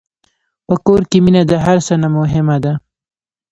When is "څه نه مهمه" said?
1.87-2.57